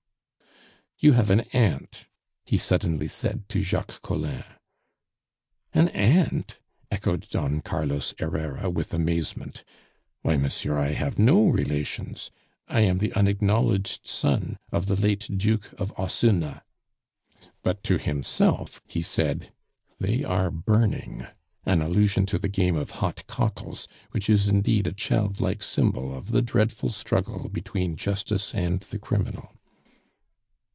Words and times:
"You 1.03 1.13
have 1.13 1.31
an 1.31 1.39
aunt," 1.51 2.05
he 2.45 2.59
suddenly 2.59 3.07
said 3.07 3.49
to 3.49 3.59
Jacques 3.63 4.03
Collin. 4.03 4.43
"An 5.73 5.87
aunt?" 5.87 6.59
echoed 6.91 7.27
Don 7.31 7.61
Carlos 7.61 8.13
Herrera 8.19 8.69
with 8.69 8.93
amazement. 8.93 9.63
"Why, 10.21 10.37
monsieur, 10.37 10.77
I 10.77 10.89
have 10.89 11.17
no 11.17 11.47
relations. 11.47 12.29
I 12.67 12.81
am 12.81 12.99
the 12.99 13.11
unacknowledged 13.13 14.05
son 14.05 14.59
of 14.71 14.85
the 14.85 14.95
late 14.95 15.27
Duke 15.35 15.73
of 15.81 15.91
Ossuna." 15.97 16.61
But 17.63 17.83
to 17.85 17.97
himself 17.97 18.79
he 18.85 19.01
said, 19.01 19.51
"They 19.99 20.23
are 20.23 20.51
burning" 20.51 21.25
an 21.65 21.81
allusion 21.81 22.27
to 22.27 22.37
the 22.37 22.47
game 22.47 22.75
of 22.75 22.91
hot 23.01 23.25
cockles, 23.25 23.87
which 24.11 24.29
is 24.29 24.49
indeed 24.49 24.85
a 24.85 24.93
childlike 24.93 25.63
symbol 25.63 26.13
of 26.15 26.31
the 26.31 26.43
dreadful 26.43 26.89
struggle 26.89 27.49
between 27.49 27.95
justice 27.95 28.53
and 28.53 28.81
the 28.81 28.99
criminal. 28.99 29.55